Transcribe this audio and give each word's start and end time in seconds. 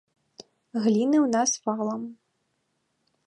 Гліны 0.85 1.17
ў 1.19 1.27
нас 1.35 1.51
валам. 1.67 2.03